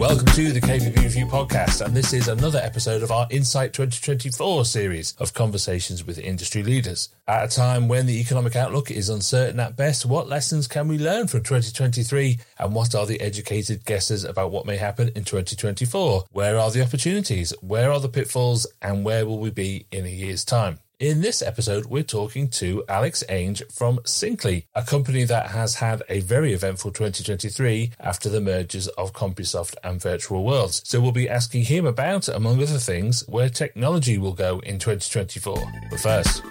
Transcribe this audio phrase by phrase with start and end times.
[0.00, 4.64] Welcome to the KBB Review podcast, and this is another episode of our Insight 2024
[4.64, 7.10] series of conversations with industry leaders.
[7.28, 10.96] At a time when the economic outlook is uncertain at best, what lessons can we
[10.96, 16.24] learn from 2023, and what are the educated guesses about what may happen in 2024?
[16.30, 17.52] Where are the opportunities?
[17.60, 18.66] Where are the pitfalls?
[18.80, 20.78] And where will we be in a year's time?
[21.00, 26.02] In this episode, we're talking to Alex Ainge from Cyncly, a company that has had
[26.10, 30.82] a very eventful 2023 after the mergers of Compusoft and Virtual Worlds.
[30.84, 35.72] So we'll be asking him about, among other things, where technology will go in 2024.
[35.88, 36.42] But first,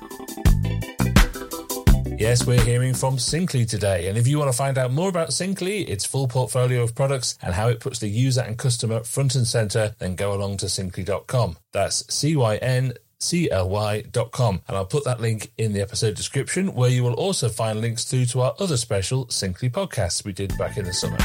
[2.17, 4.09] Yes, we're hearing from Cyncly today.
[4.09, 7.37] And if you want to find out more about Cyncly, its full portfolio of products,
[7.41, 10.65] and how it puts the user and customer front and center, then go along to
[10.65, 11.55] cyncly.com.
[11.71, 14.61] That's C Y N cly.com.
[14.67, 18.03] And I'll put that link in the episode description, where you will also find links
[18.05, 21.17] through to our other special Cyncly podcasts we did back in the summer.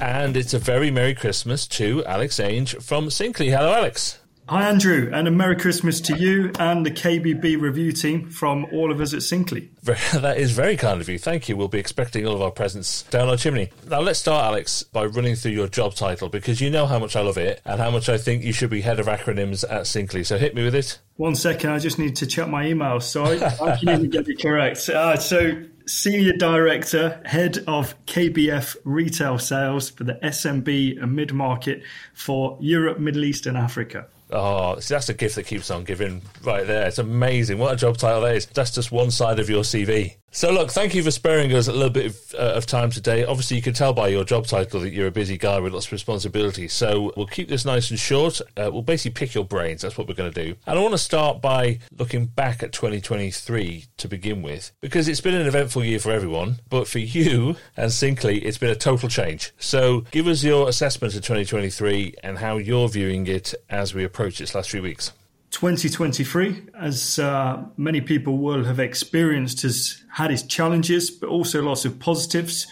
[0.00, 3.50] And it's a very Merry Christmas to Alex Ainge from Cyncly.
[3.50, 4.18] Hello, Alex.
[4.50, 8.90] Hi, Andrew, and a Merry Christmas to you and the KBB review team from all
[8.90, 9.68] of us at Cyncly.
[10.22, 11.18] That is very kind of you.
[11.18, 11.56] Thank you.
[11.56, 13.68] We'll be expecting all of our presents down our chimney.
[13.90, 17.14] Now, let's start, Alex, by running through your job title because you know how much
[17.14, 19.82] I love it and how much I think you should be head of acronyms at
[19.82, 20.24] Cyncly.
[20.24, 20.98] So hit me with it.
[21.16, 24.26] One second, I just need to check my email so I, I can even get
[24.28, 24.88] it correct.
[24.98, 31.82] Uh, so, Senior Director, Head of KBF Retail Sales for the SMB and Mid Market
[32.14, 34.06] for Europe, Middle East, and Africa.
[34.30, 36.86] Oh, see, that's a gift that keeps on giving right there.
[36.86, 37.58] It's amazing.
[37.58, 38.46] What a job title that is.
[38.46, 40.16] That's just one side of your CV.
[40.30, 43.24] So, look, thank you for sparing us a little bit of, uh, of, time today.
[43.24, 45.86] Obviously, you can tell by your job title that you're a busy guy with lots
[45.86, 46.74] of responsibilities.
[46.74, 48.40] So, we'll keep this nice and short.
[48.56, 49.82] Uh, we'll basically pick your brains.
[49.82, 50.54] That's what we're going to do.
[50.66, 55.22] And I want to start by looking back at 2023 to begin with, because it's
[55.22, 56.56] been an eventful year for everyone.
[56.68, 59.52] But for you and Cyncly, it's been a total change.
[59.58, 64.42] So, give us your assessment of 2023 and how you're viewing it as we approach
[64.42, 65.12] its last few weeks.
[65.50, 71.84] 2023, as uh, many people will have experienced, has had its challenges, but also lots
[71.84, 72.66] of positives.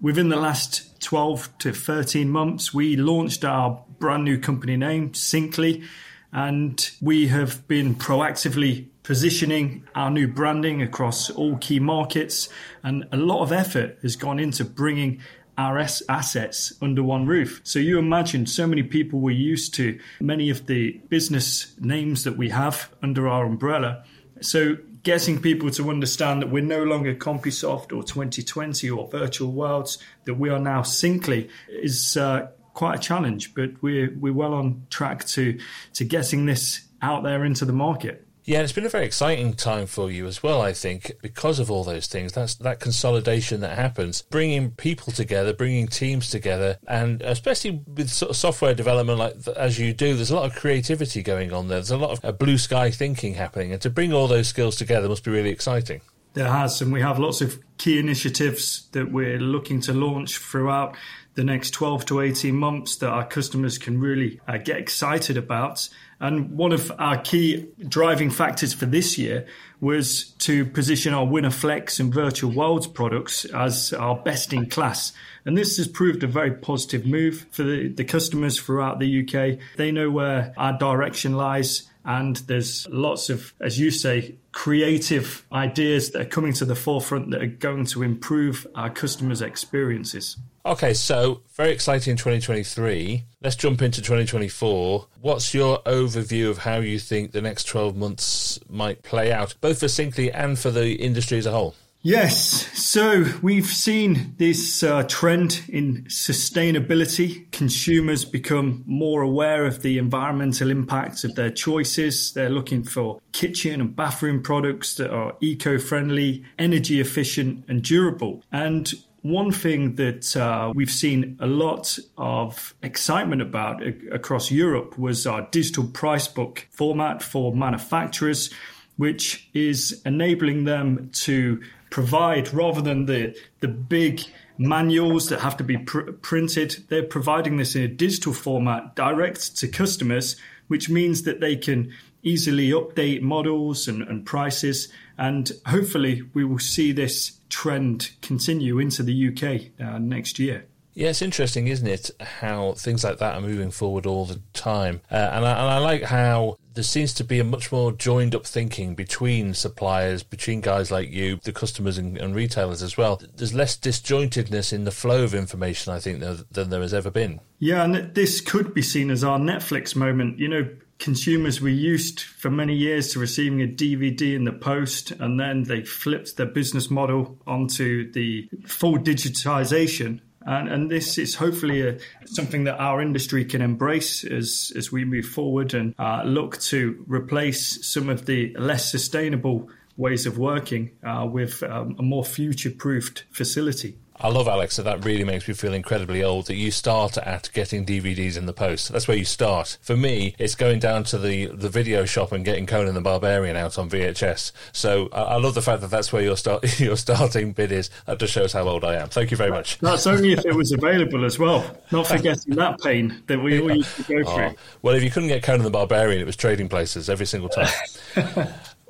[0.00, 5.84] Within the last 12 to 13 months, we launched our brand new company name, Cyncly,
[6.32, 12.50] and we have been proactively positioning our new branding across all key markets.
[12.82, 15.22] And a lot of effort has gone into bringing
[15.58, 17.60] our assets under one roof.
[17.64, 22.38] So you imagine so many people were used to many of the business names that
[22.38, 24.04] we have under our umbrella.
[24.40, 29.98] So getting people to understand that we're no longer CompuSoft or 2020 or Virtual Worlds,
[30.26, 34.86] that we are now Cyncly is uh, quite a challenge, but we're we're well on
[34.90, 35.58] track to
[35.94, 38.27] to getting this out there into the market.
[38.48, 41.70] Yeah, it's been a very exciting time for you as well, I think, because of
[41.70, 42.32] all those things.
[42.32, 48.30] That's that consolidation that happens, bringing people together, bringing teams together, and especially with sort
[48.30, 51.76] of software development like as you do, there's a lot of creativity going on there.
[51.76, 54.76] There's a lot of uh, blue sky thinking happening, and to bring all those skills
[54.76, 56.00] together must be really exciting.
[56.32, 60.96] There has, and we have lots of key initiatives that we're looking to launch throughout
[61.38, 65.88] the next 12 to 18 months that our customers can really uh, get excited about.
[66.18, 69.46] And one of our key driving factors for this year
[69.80, 75.12] was to position our Winner Flex and Virtual Worlds products as our best in class.
[75.44, 79.60] And this has proved a very positive move for the, the customers throughout the UK.
[79.76, 81.88] They know where our direction lies.
[82.04, 87.30] And there's lots of, as you say, creative ideas that are coming to the forefront
[87.30, 90.36] that are going to improve our customers' experiences.
[90.66, 93.22] Okay, so very exciting 2023.
[93.40, 95.06] Let's jump into 2024.
[95.20, 99.78] What's your overview of how you think the next 12 months might play out, both
[99.78, 101.76] for Cyncly and for the industry as a whole?
[102.02, 107.50] Yes, so we've seen this uh, trend in sustainability.
[107.50, 112.32] Consumers become more aware of the environmental impacts of their choices.
[112.32, 118.44] They're looking for kitchen and bathroom products that are eco friendly, energy efficient, and durable.
[118.52, 118.92] And
[119.22, 123.82] one thing that uh, we've seen a lot of excitement about
[124.12, 128.50] across Europe was our digital price book format for manufacturers,
[128.96, 134.22] which is enabling them to provide rather than the the big
[134.58, 136.84] manuals that have to be pr- printed.
[136.88, 140.36] They're providing this in a digital format direct to customers,
[140.66, 141.92] which means that they can
[142.22, 144.88] easily update models and, and prices.
[145.16, 150.66] And hopefully, we will see this trend continue into the UK uh, next year.
[150.94, 155.00] Yeah, it's interesting, isn't it, how things like that are moving forward all the time.
[155.08, 158.36] Uh, and, I, and I like how there seems to be a much more joined
[158.36, 163.20] up thinking between suppliers, between guys like you, the customers and, and retailers as well.
[163.34, 167.10] There's less disjointedness in the flow of information, I think, than, than there has ever
[167.10, 167.40] been.
[167.58, 170.38] Yeah, and this could be seen as our Netflix moment.
[170.38, 170.68] You know,
[171.00, 175.64] consumers were used for many years to receiving a DVD in the post, and then
[175.64, 180.20] they flipped their business model onto the full digitization.
[180.46, 185.04] And, and this is hopefully a, something that our industry can embrace as, as we
[185.04, 190.92] move forward and uh, look to replace some of the less sustainable ways of working
[191.02, 193.98] uh, with um, a more future proofed facility.
[194.20, 197.50] I love Alex, so that really makes me feel incredibly old that you start at
[197.52, 198.90] getting DVDs in the post.
[198.90, 199.78] That's where you start.
[199.80, 203.56] For me, it's going down to the, the video shop and getting Conan the Barbarian
[203.56, 204.52] out on VHS.
[204.72, 207.90] So I, I love the fact that that's where your start your starting bid is.
[208.06, 209.08] That just shows how old I am.
[209.08, 209.78] Thank you very much.
[209.78, 211.76] That's only if it was available as well.
[211.92, 214.34] Not forgetting that pain that we all used to go ah.
[214.34, 214.44] through.
[214.44, 217.48] Oh, well, if you couldn't get Conan the Barbarian, it was trading places every single
[217.48, 217.68] time.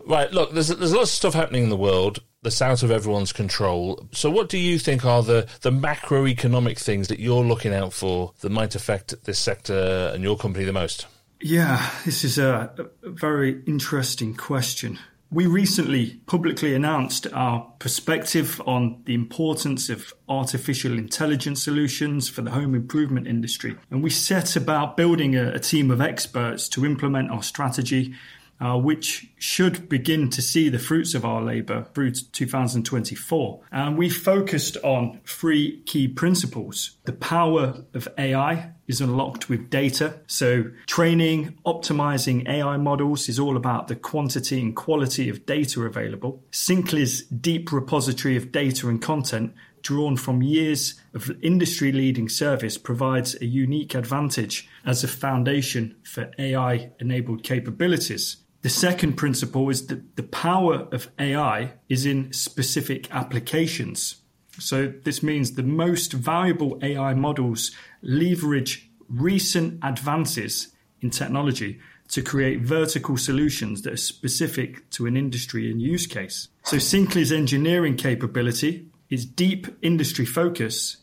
[0.08, 3.32] Right, look, there's there's lots of stuff happening in the world that's out of everyone's
[3.32, 4.08] control.
[4.12, 8.32] So, what do you think are the the macroeconomic things that you're looking out for
[8.40, 11.06] that might affect this sector and your company the most?
[11.40, 12.72] Yeah, this is a,
[13.04, 14.98] a very interesting question.
[15.30, 22.50] We recently publicly announced our perspective on the importance of artificial intelligence solutions for the
[22.50, 23.76] home improvement industry.
[23.90, 28.14] And we set about building a, a team of experts to implement our strategy
[28.60, 33.60] uh, which should begin to see the fruits of our labour through 2024.
[33.70, 36.96] And we focused on three key principles.
[37.04, 40.20] The power of AI is unlocked with data.
[40.26, 46.42] So, training, optimizing AI models is all about the quantity and quality of data available.
[46.50, 53.34] Cyncly's deep repository of data and content drawn from years of industry leading service provides
[53.40, 58.38] a unique advantage as a foundation for AI enabled capabilities.
[58.62, 64.16] The second principle is that the power of AI is in specific applications.
[64.58, 67.70] So, this means the most valuable AI models
[68.02, 70.68] leverage recent advances
[71.00, 71.78] in technology
[72.08, 76.48] to create vertical solutions that are specific to an industry and use case.
[76.64, 80.98] So, Cyncly's engineering capability its deep industry focus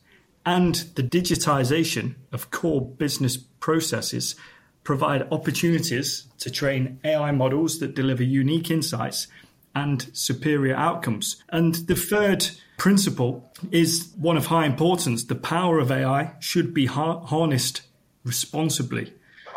[0.46, 4.36] and the digitization of core business processes
[4.86, 9.28] provide opportunities to train AI models that deliver unique insights
[9.76, 11.44] and superior outcomes.
[11.50, 12.48] And the third
[12.78, 15.26] principle is one of high importance.
[15.26, 17.82] The power of AI should be harnessed
[18.24, 19.14] responsibly.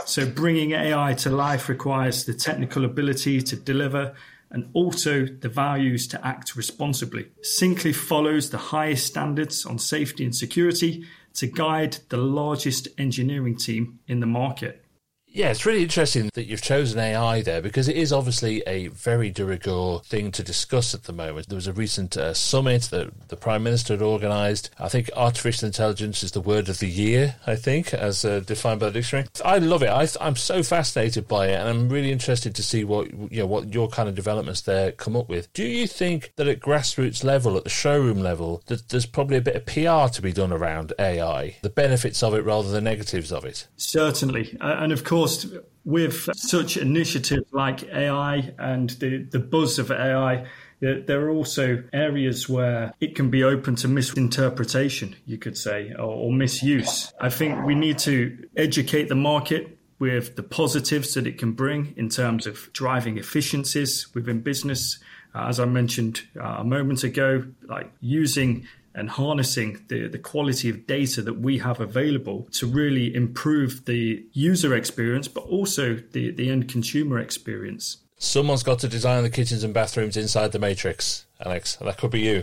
[0.06, 4.14] So, bringing AI to life requires the technical ability to deliver
[4.50, 7.26] and also the values to act responsibly.
[7.42, 11.04] Cyncly follows the highest standards on safety and security
[11.34, 14.82] to guide the largest engineering team in the market.
[15.30, 19.30] Yeah, it's really interesting that you've chosen AI there because it is obviously a very
[19.30, 21.48] de rigueur thing to discuss at the moment.
[21.48, 24.70] There was a recent uh, summit that the Prime Minister had organised.
[24.78, 28.80] I think artificial intelligence is the word of the year, I think, as uh, defined
[28.80, 29.28] by the dictionary.
[29.44, 29.88] I love it.
[29.88, 33.46] I, am so fascinated by it and I'm really interested to see what, you know,
[33.46, 35.52] what your kind of developments there come up with.
[35.52, 39.42] Do you think that at grassroots level, at the showroom level, that there's probably a
[39.42, 42.90] bit of PR to be done around AI, the benefits of it rather than the
[42.90, 43.68] negatives of it?
[43.76, 44.56] Certainly.
[44.60, 45.46] Uh, and of course, course,
[45.84, 50.46] with such initiatives like AI and the, the buzz of AI,
[50.80, 56.04] there are also areas where it can be open to misinterpretation, you could say, or,
[56.04, 57.12] or misuse.
[57.20, 61.94] I think we need to educate the market with the positives that it can bring
[61.96, 65.00] in terms of driving efficiencies within business.
[65.34, 70.68] Uh, as I mentioned uh, a moment ago, like using and harnessing the, the quality
[70.68, 76.30] of data that we have available to really improve the user experience, but also the,
[76.32, 77.98] the end consumer experience.
[78.16, 81.76] Someone's got to design the kitchens and bathrooms inside the Matrix, Alex.
[81.76, 82.42] That could be you.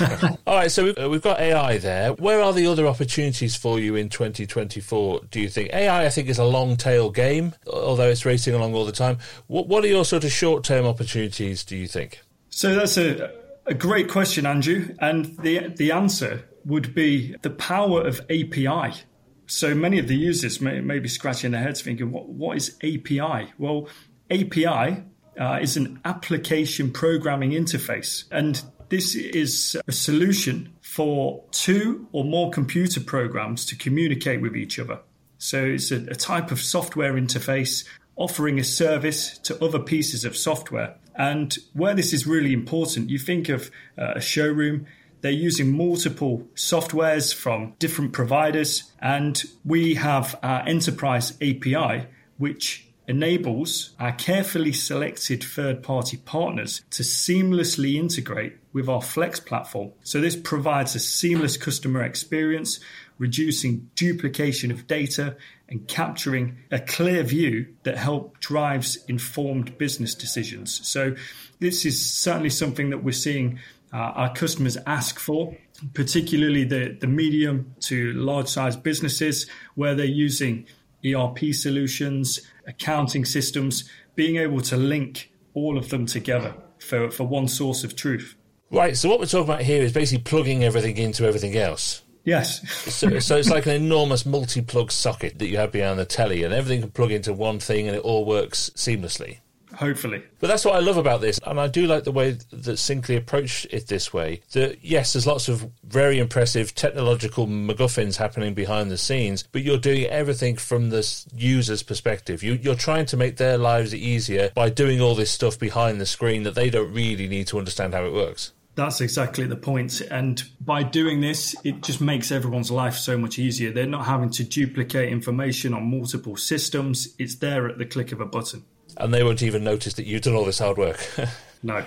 [0.46, 2.12] All right, so we've, uh, we've got AI there.
[2.14, 5.72] Where are the other opportunities for you in 2024, do you think?
[5.72, 9.18] AI, I think, is a long tail game, although it's racing along all the time.
[9.48, 12.20] What, what are your sort of short term opportunities, do you think?
[12.50, 13.32] So that's a
[13.68, 14.94] a great question, Andrew.
[14.98, 19.02] And the, the answer would be the power of API.
[19.46, 22.76] So many of the users may, may be scratching their heads thinking, what, what is
[22.82, 23.52] API?
[23.58, 23.88] Well,
[24.30, 25.04] API
[25.38, 28.24] uh, is an application programming interface.
[28.30, 34.78] And this is a solution for two or more computer programs to communicate with each
[34.78, 35.00] other.
[35.38, 37.84] So it's a, a type of software interface
[38.18, 40.96] offering a service to other pieces of software.
[41.14, 44.86] And where this is really important, you think of uh, a showroom,
[45.20, 52.06] They're using multiple softwares from different providers, and we have our enterprise API,
[52.36, 59.90] which enables our carefully selected third party partners to seamlessly integrate with our Flex platform.
[60.04, 62.78] So, this provides a seamless customer experience,
[63.18, 65.36] reducing duplication of data
[65.68, 70.86] and capturing a clear view that help drives informed business decisions.
[70.88, 71.14] So,
[71.60, 73.58] this is certainly something that we're seeing
[73.92, 75.56] uh, our customers ask for,
[75.94, 80.66] particularly the, the medium to large size businesses where they're using
[81.04, 87.48] ERP solutions, accounting systems, being able to link all of them together for, for one
[87.48, 88.36] source of truth.
[88.70, 88.96] Right.
[88.96, 92.02] So what we're talking about here is basically plugging everything into everything else.
[92.28, 92.70] Yes.
[92.70, 96.52] so, so it's like an enormous multi-plug socket that you have behind the telly, and
[96.52, 99.38] everything can plug into one thing, and it all works seamlessly
[99.78, 100.22] hopefully.
[100.40, 103.16] But that's what I love about this, and I do like the way that Cyncly
[103.16, 104.42] approached it this way.
[104.52, 109.78] That yes, there's lots of very impressive technological MacGuffins happening behind the scenes, but you're
[109.78, 112.42] doing everything from the user's perspective.
[112.42, 116.06] You, you're trying to make their lives easier by doing all this stuff behind the
[116.06, 118.52] screen that they don't really need to understand how it works.
[118.78, 120.00] That's exactly the point.
[120.02, 123.72] And by doing this, it just makes everyone's life so much easier.
[123.72, 128.20] They're not having to duplicate information on multiple systems, it's there at the click of
[128.20, 128.64] a button
[128.98, 130.98] and they won't even notice that you've done all this hard work.
[131.62, 131.84] no.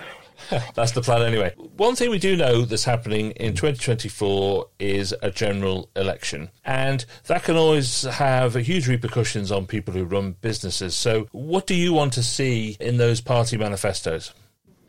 [0.74, 1.54] That's the plan anyway.
[1.76, 6.50] One thing we do know that's happening in 2024 is a general election.
[6.64, 10.96] And that can always have huge repercussions on people who run businesses.
[10.96, 14.34] So, what do you want to see in those party manifestos?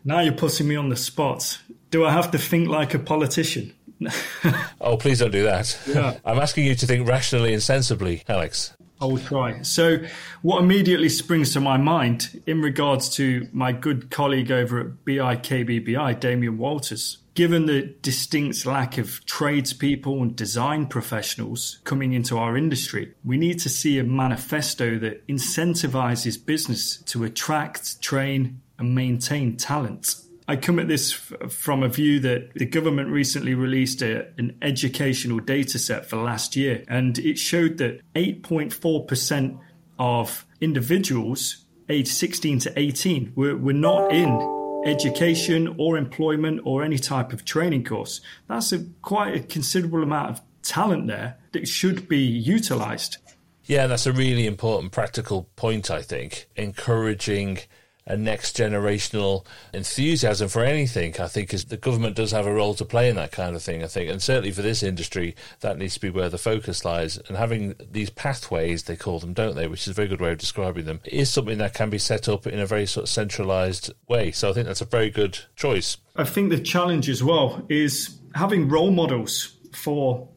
[0.06, 1.60] Now you're putting me on the spot.
[1.92, 3.74] Do I have to think like a politician?
[4.82, 5.80] oh, please don't do that.
[5.88, 6.18] Yeah.
[6.26, 8.74] I'm asking you to think rationally and sensibly, Alex.
[9.00, 9.62] I will try.
[9.64, 9.98] So,
[10.42, 16.20] what immediately springs to my mind in regards to my good colleague over at BIKBBI,
[16.22, 23.14] Damian Walters, given the distinct lack of tradespeople and design professionals coming into our industry,
[23.26, 30.16] we need to see a manifesto that incentivizes business to attract, train, and maintain talent.
[30.48, 34.58] I come at this f- from a view that the government recently released a, an
[34.62, 39.60] educational data set for last year, and it showed that 8.4%
[40.00, 46.98] of individuals aged 16 to 18 were, were not in education or employment or any
[46.98, 48.22] type of training course.
[48.48, 53.18] That's a quite a considerable amount of talent there that should be utilized.
[53.66, 56.48] Yeah, that's a really important practical point, I think.
[56.56, 57.60] Encouraging
[58.06, 61.20] a next generational enthusiasm for anything.
[61.20, 63.64] I think is the government does have a role to play in that kind of
[63.64, 63.84] thing.
[63.84, 67.18] I think, and certainly for this industry, that needs to be where the focus lies.
[67.28, 69.68] And having these pathways, they call them, don't they?
[69.68, 71.00] Which is a very good way of describing them.
[71.06, 74.32] Is something that can be set up in a very sort of centralized way.
[74.32, 75.98] So I think that's a very good choice.
[76.16, 80.28] I think the challenge as well is having role models for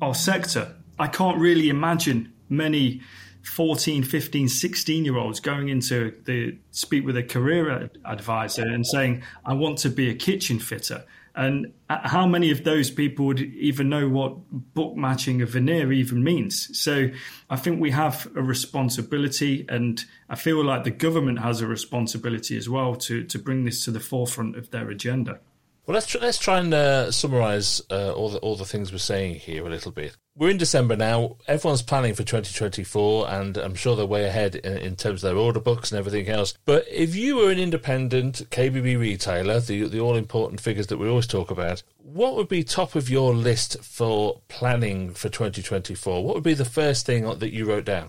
[0.00, 0.74] our sector.
[0.98, 3.00] I can't really imagine many
[3.44, 9.22] 14, 15, 16 year olds going into the speak with a career advisor and saying,
[9.44, 11.04] I want to be a kitchen fitter.
[11.36, 15.92] And uh, how many of those people would even know what book matching a veneer
[15.92, 16.78] even means?
[16.78, 17.08] So
[17.50, 22.56] I think we have a responsibility, and I feel like the government has a responsibility
[22.56, 25.40] as well to, to bring this to the forefront of their agenda.
[25.86, 28.98] Well, let's try, let's try and uh, summarise uh, all the all the things we're
[28.98, 30.16] saying here a little bit.
[30.34, 31.36] We're in December now.
[31.46, 35.38] Everyone's planning for 2024, and I'm sure they're way ahead in, in, terms of their
[35.38, 36.54] order books and everything else.
[36.64, 41.06] But if you were an independent KBB retailer, the the all important figures that we
[41.06, 46.24] always talk about, what would be top of your list for planning for 2024?
[46.24, 48.08] What would be the first thing that you wrote down?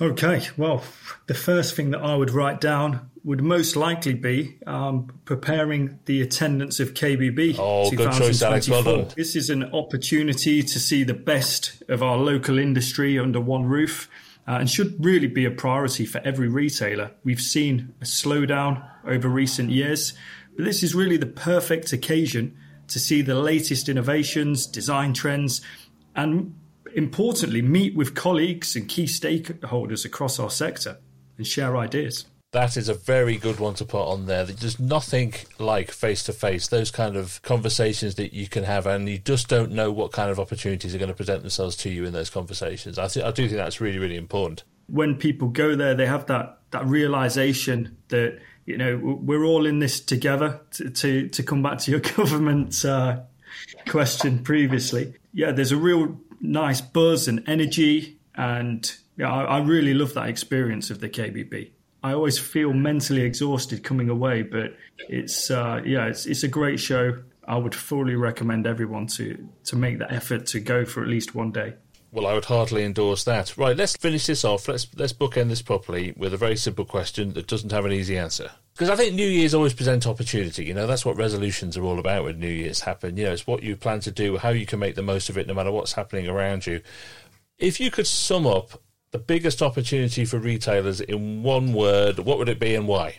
[0.00, 0.84] Okay, well,
[1.26, 6.20] the first thing that I would write down would most likely be um, preparing the
[6.20, 7.56] attendance of KBB.
[7.58, 8.68] Oh, good choice, Alex.
[8.68, 9.08] Well done.
[9.16, 14.08] This is an opportunity to see the best of our local industry under one roof.
[14.48, 17.10] Uh, and should really be a priority for every retailer.
[17.24, 20.12] We've seen a slowdown over recent years,
[20.54, 25.62] but this is really the perfect occasion to see the latest innovations, design trends,
[26.14, 26.54] and
[26.96, 30.98] importantly, meet with colleagues and key stakeholders across our sector
[31.36, 32.24] and share ideas.
[32.52, 34.44] That is a very good one to put on there.
[34.46, 39.06] There's nothing like face to face, those kind of conversations that you can have, and
[39.08, 42.06] you just don't know what kind of opportunities are going to present themselves to you
[42.06, 42.98] in those conversations.
[42.98, 44.64] I, th- I do think that's really, really important.
[44.86, 49.80] When people go there, they have that, that realization that, you know, we're all in
[49.80, 53.20] this together to, to, to come back to your government uh,
[53.88, 55.12] question previously.
[55.34, 58.18] Yeah, there's a real nice buzz and energy.
[58.34, 61.70] And yeah, I, I really love that experience of the KBB.
[62.02, 64.76] I always feel mentally exhausted coming away, but
[65.08, 67.22] it's uh, yeah, it's it's a great show.
[67.48, 71.34] I would fully recommend everyone to to make the effort to go for at least
[71.34, 71.74] one day.
[72.12, 73.56] Well, I would heartily endorse that.
[73.58, 74.68] Right, let's finish this off.
[74.68, 78.16] Let's let's bookend this properly with a very simple question that doesn't have an easy
[78.16, 78.52] answer.
[78.76, 80.66] Because I think New Year's always present opportunity.
[80.66, 83.16] You know, that's what resolutions are all about when New Year's happen.
[83.16, 85.38] You know, it's what you plan to do, how you can make the most of
[85.38, 86.82] it, no matter what's happening around you.
[87.56, 92.50] If you could sum up the biggest opportunity for retailers in one word, what would
[92.50, 93.16] it be and why?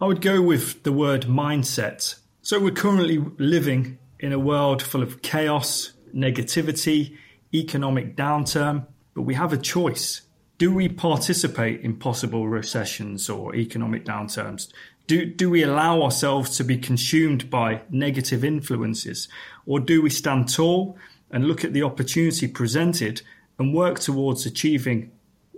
[0.00, 2.14] I would go with the word mindset.
[2.42, 7.16] So we're currently living in a world full of chaos, negativity,
[7.52, 10.22] economic downturn, but we have a choice.
[10.64, 14.72] Do we participate in possible recessions or economic downturns?
[15.06, 19.28] Do, do we allow ourselves to be consumed by negative influences?
[19.66, 20.96] Or do we stand tall
[21.30, 23.20] and look at the opportunity presented
[23.58, 25.12] and work towards achieving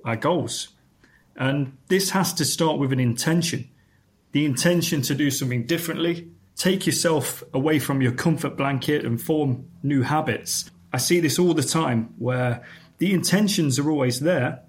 [0.05, 0.71] our goals?
[1.37, 3.69] And this has to start with an intention
[4.33, 9.69] the intention to do something differently, take yourself away from your comfort blanket and form
[9.85, 10.69] new habits.
[10.93, 12.65] I see this all the time where
[12.99, 14.65] the intentions are always there,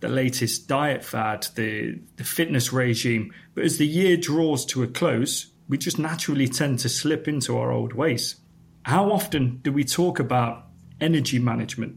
[0.00, 4.86] the latest diet fad, the, the fitness regime, but as the year draws to a
[4.86, 8.36] close, we just naturally tend to slip into our old ways.
[8.82, 10.66] How often do we talk about
[11.00, 11.96] energy management,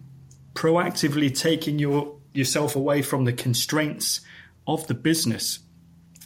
[0.53, 4.21] proactively taking your, yourself away from the constraints
[4.67, 5.59] of the business?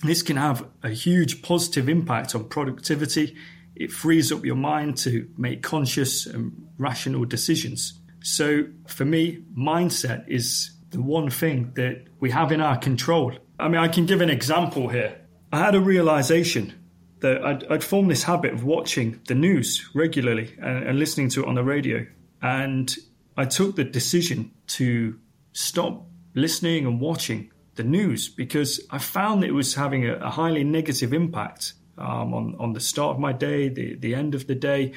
[0.04, 3.36] This can have a huge positive impact on productivity
[3.80, 7.94] it frees up your mind to make conscious and rational decisions.
[8.24, 13.34] So for me, mindset is the one thing that we have in our control.
[13.60, 15.20] I mean, I can give an example here.
[15.52, 16.74] I had a realization
[17.20, 21.44] that I'd, I'd formed this habit of watching the news regularly and, and listening to
[21.44, 22.06] it on the radio.
[22.42, 22.96] And
[23.36, 25.20] I took the decision to
[25.54, 30.64] stop listening and watching the news because I found it was having a, a highly
[30.64, 34.56] negative impact um, on on the start of my day, the the end of the
[34.56, 34.94] day,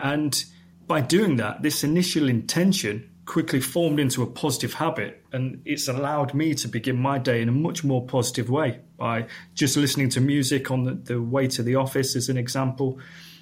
[0.00, 0.44] and
[0.86, 6.34] by doing that, this initial intention quickly formed into a positive habit, and it's allowed
[6.34, 10.20] me to begin my day in a much more positive way by just listening to
[10.20, 12.98] music on the, the way to the office, as an example.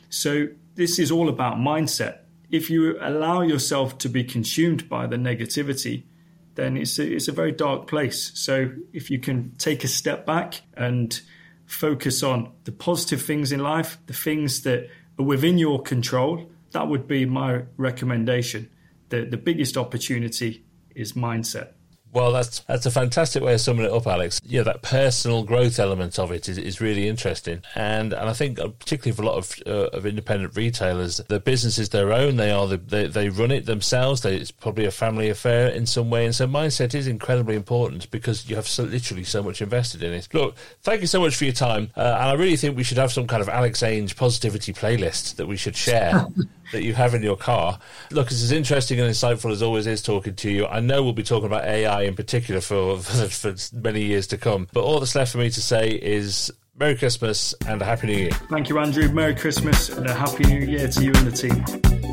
[0.09, 2.19] So this is all about mindset.
[2.51, 6.05] If you allow yourself to be consumed by the negativity,
[6.55, 8.31] then it's a, it's a very dark place.
[8.35, 11.19] So if you can take a step back and
[11.67, 16.51] focus on the positive things in life, the things that are within your control.
[16.73, 18.71] That would be my recommendation.
[19.13, 21.75] The, the biggest opportunity is mindset.
[22.15, 24.41] Well, that's that's a fantastic way of summing it up, Alex.
[24.43, 28.59] Yeah, that personal growth element of it is, is really interesting, and and I think
[28.59, 32.37] uh, particularly for a lot of uh, of independent retailers, the business is their own.
[32.37, 34.23] They are the, they they run it themselves.
[34.23, 38.11] They, it's probably a family affair in some way, and so mindset is incredibly important
[38.11, 40.29] because you have so, literally so much invested in it.
[40.33, 42.99] Look, thank you so much for your time, uh, and I really think we should
[42.99, 46.27] have some kind of Alex Ainge positivity playlist that we should share.
[46.73, 47.79] that you have in your car.
[48.11, 50.67] Look, it's as interesting and insightful as always is talking to you.
[50.67, 54.67] I know we'll be talking about AI in particular for, for, many years to come.
[54.73, 58.17] But all that's left for me to say is Merry Christmas and a Happy New
[58.17, 58.31] Year.
[58.51, 59.09] Thank you, Andrew.
[59.11, 62.12] Merry Christmas and a Happy New Year to you and the team.